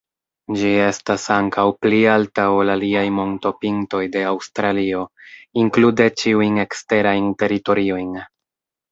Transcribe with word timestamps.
Ĝi 0.59 0.69
estas 0.83 1.23
ankaŭ 1.33 1.65
pli 1.85 1.97
alta 2.13 2.45
ol 2.59 2.71
aliaj 2.75 3.03
montopintoj 3.17 4.01
de 4.15 4.23
Aŭstralio, 4.29 5.01
inklude 5.65 6.07
ĉiujn 6.23 6.57
eksterajn 6.63 7.29
teritoriojn. 7.45 8.09